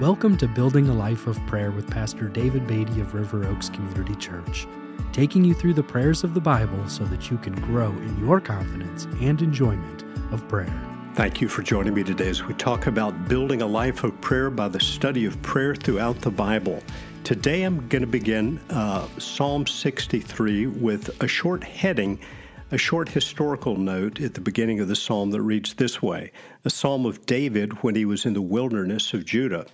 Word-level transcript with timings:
Welcome 0.00 0.38
to 0.38 0.48
Building 0.48 0.88
a 0.88 0.94
Life 0.94 1.26
of 1.26 1.38
Prayer 1.46 1.70
with 1.70 1.90
Pastor 1.90 2.26
David 2.26 2.66
Beatty 2.66 3.02
of 3.02 3.12
River 3.12 3.46
Oaks 3.46 3.68
Community 3.68 4.14
Church, 4.14 4.66
taking 5.12 5.44
you 5.44 5.52
through 5.52 5.74
the 5.74 5.82
prayers 5.82 6.24
of 6.24 6.32
the 6.32 6.40
Bible 6.40 6.88
so 6.88 7.04
that 7.04 7.30
you 7.30 7.36
can 7.36 7.52
grow 7.60 7.90
in 7.90 8.18
your 8.18 8.40
confidence 8.40 9.04
and 9.20 9.42
enjoyment 9.42 10.04
of 10.32 10.48
prayer. 10.48 10.72
Thank 11.12 11.42
you 11.42 11.48
for 11.48 11.60
joining 11.60 11.92
me 11.92 12.02
today 12.02 12.30
as 12.30 12.42
we 12.42 12.54
talk 12.54 12.86
about 12.86 13.28
building 13.28 13.60
a 13.60 13.66
life 13.66 14.02
of 14.02 14.18
prayer 14.22 14.48
by 14.48 14.68
the 14.68 14.80
study 14.80 15.26
of 15.26 15.40
prayer 15.42 15.74
throughout 15.74 16.18
the 16.22 16.30
Bible. 16.30 16.82
Today 17.22 17.64
I'm 17.64 17.86
going 17.88 18.00
to 18.00 18.08
begin 18.08 18.58
uh, 18.70 19.06
Psalm 19.18 19.66
63 19.66 20.66
with 20.66 21.22
a 21.22 21.28
short 21.28 21.62
heading 21.62 22.18
a 22.72 22.78
short 22.78 23.08
historical 23.08 23.76
note 23.76 24.20
at 24.20 24.34
the 24.34 24.40
beginning 24.40 24.78
of 24.78 24.86
the 24.86 24.94
psalm 24.94 25.32
that 25.32 25.42
reads 25.42 25.74
this 25.74 26.00
way 26.00 26.30
a 26.64 26.70
psalm 26.70 27.04
of 27.04 27.26
David 27.26 27.72
when 27.82 27.96
he 27.96 28.04
was 28.04 28.24
in 28.24 28.32
the 28.32 28.42
wilderness 28.42 29.12
of 29.12 29.24
Judah. 29.24 29.66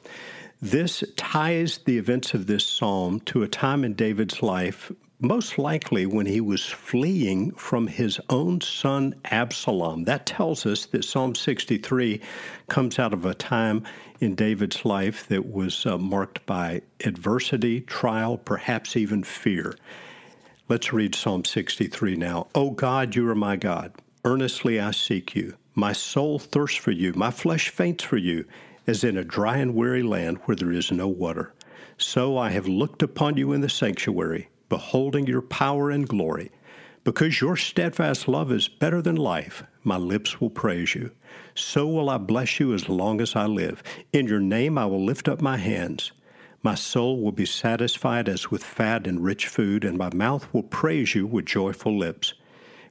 This 0.62 1.04
ties 1.16 1.78
the 1.84 1.98
events 1.98 2.32
of 2.32 2.46
this 2.46 2.64
psalm 2.64 3.20
to 3.20 3.42
a 3.42 3.48
time 3.48 3.84
in 3.84 3.92
David's 3.92 4.42
life, 4.42 4.90
most 5.20 5.58
likely 5.58 6.06
when 6.06 6.24
he 6.24 6.40
was 6.40 6.64
fleeing 6.64 7.50
from 7.50 7.86
his 7.86 8.18
own 8.30 8.62
son 8.62 9.14
Absalom. 9.26 10.04
That 10.04 10.24
tells 10.24 10.64
us 10.64 10.86
that 10.86 11.04
Psalm 11.04 11.34
63 11.34 12.22
comes 12.68 12.98
out 12.98 13.12
of 13.12 13.26
a 13.26 13.34
time 13.34 13.84
in 14.20 14.34
David's 14.34 14.86
life 14.86 15.28
that 15.28 15.52
was 15.52 15.84
uh, 15.84 15.98
marked 15.98 16.44
by 16.46 16.80
adversity, 17.04 17.82
trial, 17.82 18.38
perhaps 18.38 18.96
even 18.96 19.22
fear. 19.22 19.74
Let's 20.68 20.92
read 20.92 21.14
Psalm 21.14 21.44
63 21.44 22.16
now. 22.16 22.48
O 22.52 22.70
God, 22.72 23.14
you 23.14 23.28
are 23.30 23.36
my 23.36 23.54
God. 23.54 23.92
Earnestly 24.24 24.80
I 24.80 24.90
seek 24.90 25.36
you. 25.36 25.54
My 25.76 25.92
soul 25.92 26.40
thirsts 26.40 26.76
for 26.76 26.90
you. 26.90 27.12
My 27.14 27.30
flesh 27.30 27.68
faints 27.68 28.02
for 28.02 28.16
you, 28.16 28.46
as 28.84 29.04
in 29.04 29.16
a 29.16 29.22
dry 29.22 29.58
and 29.58 29.76
weary 29.76 30.02
land 30.02 30.38
where 30.44 30.56
there 30.56 30.72
is 30.72 30.90
no 30.90 31.06
water. 31.06 31.54
So 31.98 32.36
I 32.36 32.50
have 32.50 32.66
looked 32.66 33.04
upon 33.04 33.36
you 33.36 33.52
in 33.52 33.60
the 33.60 33.68
sanctuary, 33.68 34.48
beholding 34.68 35.28
your 35.28 35.40
power 35.40 35.88
and 35.88 36.08
glory. 36.08 36.50
Because 37.04 37.40
your 37.40 37.56
steadfast 37.56 38.26
love 38.26 38.50
is 38.50 38.66
better 38.66 39.00
than 39.00 39.14
life, 39.14 39.62
my 39.84 39.96
lips 39.96 40.40
will 40.40 40.50
praise 40.50 40.96
you. 40.96 41.12
So 41.54 41.86
will 41.86 42.10
I 42.10 42.18
bless 42.18 42.58
you 42.58 42.74
as 42.74 42.88
long 42.88 43.20
as 43.20 43.36
I 43.36 43.46
live. 43.46 43.84
In 44.12 44.26
your 44.26 44.40
name 44.40 44.78
I 44.78 44.86
will 44.86 45.04
lift 45.04 45.28
up 45.28 45.40
my 45.40 45.58
hands. 45.58 46.10
My 46.62 46.74
soul 46.74 47.20
will 47.20 47.32
be 47.32 47.46
satisfied 47.46 48.28
as 48.28 48.50
with 48.50 48.64
fat 48.64 49.06
and 49.06 49.22
rich 49.22 49.46
food, 49.46 49.84
and 49.84 49.96
my 49.96 50.12
mouth 50.12 50.52
will 50.52 50.62
praise 50.62 51.14
you 51.14 51.26
with 51.26 51.46
joyful 51.46 51.96
lips. 51.96 52.34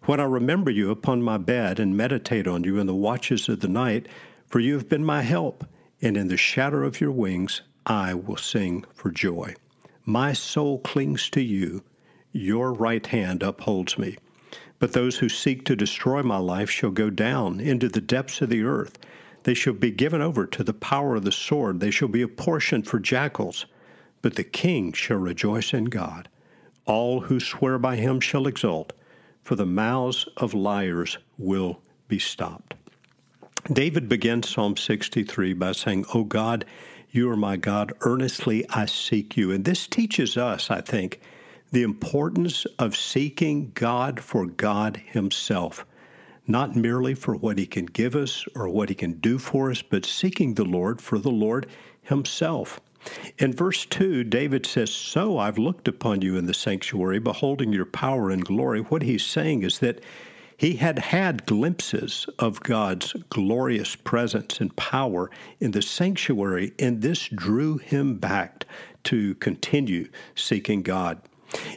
When 0.03 0.19
I 0.19 0.25
remember 0.25 0.69
you 0.69 0.91
upon 0.91 1.21
my 1.23 1.37
bed 1.37 1.79
and 1.79 1.97
meditate 1.97 2.47
on 2.47 2.63
you 2.63 2.77
in 2.77 2.87
the 2.87 2.95
watches 2.95 3.49
of 3.49 3.61
the 3.61 3.67
night, 3.67 4.07
for 4.45 4.59
you 4.59 4.73
have 4.73 4.87
been 4.87 5.03
my 5.03 5.23
help, 5.23 5.65
and 6.01 6.15
in 6.15 6.27
the 6.27 6.37
shadow 6.37 6.85
of 6.85 7.01
your 7.01 7.11
wings 7.11 7.61
I 7.85 8.13
will 8.13 8.37
sing 8.37 8.85
for 8.93 9.11
joy. 9.11 9.55
My 10.05 10.33
soul 10.33 10.79
clings 10.79 11.29
to 11.31 11.41
you, 11.41 11.83
your 12.31 12.71
right 12.71 13.05
hand 13.05 13.41
upholds 13.41 13.97
me. 13.97 14.17
But 14.77 14.93
those 14.93 15.17
who 15.17 15.29
seek 15.29 15.65
to 15.65 15.75
destroy 15.75 16.21
my 16.21 16.37
life 16.37 16.69
shall 16.69 16.91
go 16.91 17.09
down 17.09 17.59
into 17.59 17.89
the 17.89 18.01
depths 18.01 18.41
of 18.41 18.49
the 18.49 18.63
earth. 18.63 18.99
They 19.45 19.53
shall 19.53 19.73
be 19.73 19.91
given 19.91 20.23
over 20.23 20.47
to 20.47 20.63
the 20.63 20.73
power 20.73 21.15
of 21.15 21.23
the 21.23 21.31
sword. 21.31 21.79
They 21.79 21.91
shall 21.91 22.07
be 22.07 22.23
a 22.23 22.27
portion 22.27 22.81
for 22.81 22.99
jackals. 22.99 23.67
But 24.23 24.35
the 24.35 24.43
king 24.43 24.91
shall 24.91 25.17
rejoice 25.17 25.71
in 25.71 25.85
God. 25.85 26.27
All 26.87 27.21
who 27.21 27.39
swear 27.39 27.77
by 27.77 27.95
him 27.95 28.19
shall 28.19 28.47
exult, 28.47 28.91
for 29.43 29.55
the 29.55 29.65
mouths 29.67 30.27
of 30.35 30.55
liars 30.55 31.19
will 31.37 31.79
be 32.07 32.17
stopped. 32.17 32.73
David 33.71 34.09
begins 34.09 34.49
Psalm 34.49 34.77
63 34.77 35.53
by 35.53 35.73
saying, 35.73 36.05
O 36.15 36.23
God, 36.23 36.65
you 37.11 37.29
are 37.29 37.37
my 37.37 37.55
God. 37.55 37.93
Earnestly 38.01 38.67
I 38.71 38.87
seek 38.87 39.37
you. 39.37 39.51
And 39.51 39.63
this 39.63 39.85
teaches 39.85 40.37
us, 40.37 40.71
I 40.71 40.81
think, 40.81 41.21
the 41.71 41.83
importance 41.83 42.65
of 42.79 42.97
seeking 42.97 43.73
God 43.75 44.19
for 44.19 44.47
God 44.47 45.03
Himself 45.05 45.85
not 46.47 46.75
merely 46.75 47.13
for 47.13 47.35
what 47.35 47.57
He 47.57 47.65
can 47.65 47.85
give 47.85 48.15
us 48.15 48.45
or 48.55 48.69
what 48.69 48.89
He 48.89 48.95
can 48.95 49.13
do 49.13 49.37
for 49.37 49.71
us, 49.71 49.81
but 49.81 50.05
seeking 50.05 50.53
the 50.53 50.65
Lord 50.65 51.01
for 51.01 51.19
the 51.19 51.31
Lord 51.31 51.67
Himself. 52.01 52.79
In 53.37 53.53
verse 53.53 53.85
2, 53.85 54.23
David 54.23 54.65
says, 54.65 54.91
So 54.91 55.37
I've 55.37 55.57
looked 55.57 55.87
upon 55.87 56.21
you 56.21 56.37
in 56.37 56.45
the 56.45 56.53
sanctuary, 56.53 57.19
beholding 57.19 57.71
your 57.71 57.85
power 57.85 58.29
and 58.29 58.43
glory. 58.43 58.81
What 58.81 59.03
he's 59.03 59.25
saying 59.25 59.63
is 59.63 59.79
that 59.79 60.01
he 60.57 60.77
had 60.77 60.99
had 60.99 61.45
glimpses 61.45 62.27
of 62.39 62.61
God's 62.61 63.13
glorious 63.29 63.95
presence 63.95 64.59
and 64.61 64.75
power 64.75 65.29
in 65.59 65.71
the 65.71 65.81
sanctuary, 65.81 66.73
and 66.79 67.01
this 67.01 67.27
drew 67.27 67.77
him 67.77 68.17
back 68.17 68.65
to 69.05 69.35
continue 69.35 70.07
seeking 70.33 70.81
God. 70.81 71.21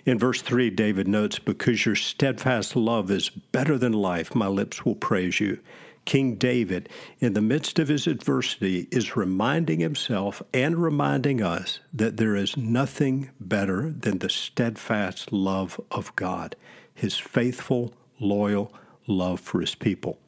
In 0.04 0.18
verse 0.18 0.42
3, 0.42 0.70
David 0.70 1.08
notes, 1.08 1.38
Because 1.38 1.84
your 1.84 1.94
steadfast 1.94 2.76
love 2.76 3.10
is 3.10 3.28
better 3.28 3.78
than 3.78 3.92
life, 3.92 4.34
my 4.34 4.46
lips 4.46 4.84
will 4.84 4.94
praise 4.94 5.40
you. 5.40 5.58
King 6.04 6.36
David, 6.36 6.88
in 7.20 7.34
the 7.34 7.42
midst 7.42 7.78
of 7.78 7.88
his 7.88 8.06
adversity, 8.06 8.88
is 8.90 9.14
reminding 9.14 9.80
himself 9.80 10.42
and 10.54 10.82
reminding 10.82 11.42
us 11.42 11.80
that 11.92 12.16
there 12.16 12.34
is 12.34 12.56
nothing 12.56 13.30
better 13.38 13.90
than 13.90 14.18
the 14.18 14.30
steadfast 14.30 15.32
love 15.32 15.78
of 15.90 16.16
God, 16.16 16.56
his 16.94 17.18
faithful, 17.18 17.92
loyal 18.18 18.72
love 19.06 19.38
for 19.38 19.60
his 19.60 19.74
people. 19.74 20.18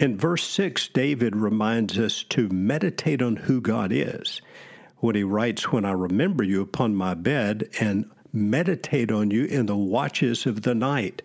In 0.00 0.18
verse 0.18 0.42
6, 0.44 0.88
David 0.88 1.36
reminds 1.36 1.98
us 1.98 2.24
to 2.30 2.48
meditate 2.48 3.22
on 3.22 3.36
who 3.36 3.60
God 3.60 3.92
is. 3.92 4.42
When 4.98 5.14
he 5.14 5.22
writes, 5.22 5.70
When 5.70 5.84
I 5.84 5.92
remember 5.92 6.42
you 6.42 6.62
upon 6.62 6.96
my 6.96 7.14
bed 7.14 7.68
and 7.78 8.10
meditate 8.36 9.10
on 9.10 9.30
you 9.30 9.44
in 9.46 9.66
the 9.66 9.76
watches 9.76 10.46
of 10.46 10.62
the 10.62 10.74
night. 10.74 11.22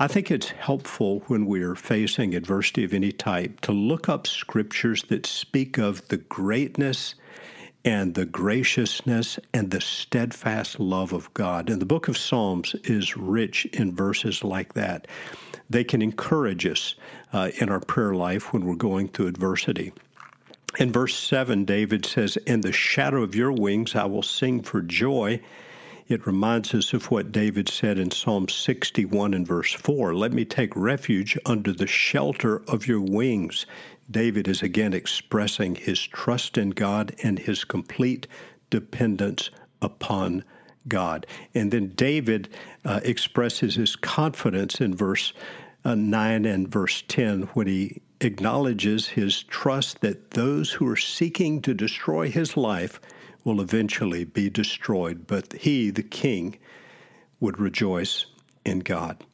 I 0.00 0.08
think 0.08 0.30
it's 0.30 0.50
helpful 0.50 1.20
when 1.26 1.46
we 1.46 1.62
are 1.62 1.74
facing 1.74 2.34
adversity 2.34 2.82
of 2.84 2.94
any 2.94 3.12
type 3.12 3.60
to 3.60 3.72
look 3.72 4.08
up 4.08 4.26
scriptures 4.26 5.04
that 5.04 5.26
speak 5.26 5.78
of 5.78 6.08
the 6.08 6.16
greatness 6.16 7.14
and 7.84 8.14
the 8.14 8.24
graciousness 8.24 9.38
and 9.52 9.70
the 9.70 9.80
steadfast 9.80 10.80
love 10.80 11.12
of 11.12 11.32
God. 11.34 11.68
And 11.68 11.80
the 11.80 11.86
book 11.86 12.08
of 12.08 12.16
Psalms 12.16 12.74
is 12.84 13.16
rich 13.16 13.66
in 13.66 13.94
verses 13.94 14.42
like 14.42 14.72
that. 14.74 15.06
They 15.68 15.84
can 15.84 16.00
encourage 16.00 16.66
us 16.66 16.94
uh, 17.32 17.50
in 17.60 17.68
our 17.68 17.80
prayer 17.80 18.14
life 18.14 18.52
when 18.52 18.64
we're 18.64 18.74
going 18.74 19.08
through 19.08 19.26
adversity. 19.26 19.92
In 20.78 20.90
verse 20.90 21.14
7, 21.14 21.64
David 21.64 22.06
says, 22.06 22.36
In 22.38 22.62
the 22.62 22.72
shadow 22.72 23.22
of 23.22 23.34
your 23.34 23.52
wings 23.52 23.94
I 23.94 24.06
will 24.06 24.22
sing 24.22 24.62
for 24.62 24.80
joy. 24.80 25.40
It 26.12 26.26
reminds 26.26 26.74
us 26.74 26.92
of 26.92 27.10
what 27.10 27.32
David 27.32 27.70
said 27.70 27.98
in 27.98 28.10
Psalm 28.10 28.46
61 28.46 29.32
and 29.32 29.46
verse 29.46 29.72
4 29.72 30.14
Let 30.14 30.34
me 30.34 30.44
take 30.44 30.76
refuge 30.76 31.38
under 31.46 31.72
the 31.72 31.86
shelter 31.86 32.60
of 32.68 32.86
your 32.86 33.00
wings. 33.00 33.64
David 34.10 34.46
is 34.46 34.60
again 34.60 34.92
expressing 34.92 35.74
his 35.74 36.02
trust 36.02 36.58
in 36.58 36.68
God 36.68 37.14
and 37.22 37.38
his 37.38 37.64
complete 37.64 38.26
dependence 38.68 39.48
upon 39.80 40.44
God. 40.86 41.26
And 41.54 41.72
then 41.72 41.94
David 41.94 42.50
uh, 42.84 43.00
expresses 43.02 43.76
his 43.76 43.96
confidence 43.96 44.82
in 44.82 44.94
verse 44.94 45.32
uh, 45.82 45.94
9 45.94 46.44
and 46.44 46.68
verse 46.68 47.02
10 47.08 47.44
when 47.54 47.68
he 47.68 48.02
acknowledges 48.20 49.08
his 49.08 49.44
trust 49.44 50.02
that 50.02 50.32
those 50.32 50.72
who 50.72 50.86
are 50.86 50.94
seeking 50.94 51.62
to 51.62 51.72
destroy 51.72 52.30
his 52.30 52.54
life 52.54 53.00
will 53.44 53.60
eventually 53.60 54.24
be 54.24 54.48
destroyed, 54.48 55.26
but 55.26 55.52
he, 55.52 55.90
the 55.90 56.02
king, 56.02 56.58
would 57.40 57.58
rejoice 57.58 58.26
in 58.64 58.80
God. 58.80 59.24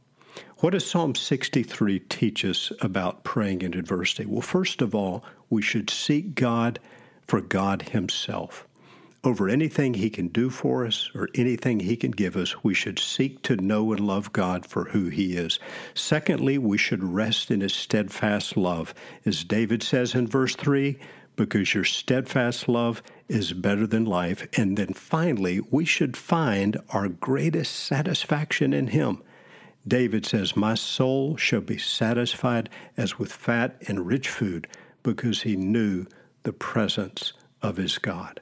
What 0.59 0.71
does 0.71 0.91
Psalm 0.91 1.15
63 1.15 2.01
teach 2.01 2.45
us 2.45 2.73
about 2.81 3.23
praying 3.23 3.63
in 3.63 3.75
adversity? 3.75 4.27
Well, 4.27 4.41
first 4.41 4.83
of 4.83 4.95
all, 4.95 5.25
we 5.51 5.63
should 5.63 5.91
seek 5.91 6.35
God 6.35 6.81
for 7.27 7.41
God 7.41 7.83
Himself. 7.91 8.67
Over 9.23 9.49
anything 9.49 9.95
He 9.95 10.11
can 10.11 10.29
do 10.29 10.49
for 10.49 10.87
us 10.87 11.11
or 11.15 11.29
anything 11.35 11.81
He 11.81 11.97
can 11.97 12.11
give 12.11 12.37
us, 12.37 12.65
we 12.65 12.75
should 12.75 12.99
seek 12.99 13.43
to 13.43 13.57
know 13.57 13.93
and 13.93 14.01
love 14.01 14.33
God 14.33 14.65
for 14.65 14.87
who 14.87 15.09
He 15.09 15.37
is. 15.37 15.59
Secondly, 15.95 16.59
we 16.59 16.79
should 16.79 17.05
rest 17.05 17.51
in 17.51 17.61
His 17.61 17.75
steadfast 17.75 18.57
love. 18.57 18.95
As 19.25 19.45
David 19.45 19.83
says 19.83 20.15
in 20.15 20.27
verse 20.27 20.57
3, 20.57 20.99
because 21.37 21.73
your 21.73 21.85
steadfast 21.85 22.69
love 22.69 23.03
is 23.29 23.53
better 23.53 23.87
than 23.87 24.05
life. 24.05 24.47
And 24.57 24.77
then 24.77 24.95
finally, 24.95 25.61
we 25.71 25.85
should 25.85 26.17
find 26.17 26.79
our 26.91 27.09
greatest 27.09 27.75
satisfaction 27.75 28.73
in 28.73 28.89
Him. 28.89 29.23
David 29.87 30.27
says, 30.27 30.57
My 30.57 30.75
soul 30.75 31.37
shall 31.37 31.61
be 31.61 31.79
satisfied 31.79 32.69
as 32.97 33.19
with 33.19 33.33
fat 33.33 33.81
and 33.87 34.07
rich 34.07 34.29
food, 34.29 34.67
because 35.03 35.43
he 35.43 35.57
knew 35.57 36.07
the 36.43 36.53
presence 36.53 37.33
of 37.63 37.77
his 37.77 37.99
God. 37.99 38.41